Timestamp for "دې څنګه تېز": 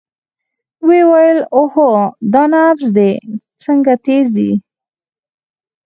2.97-4.27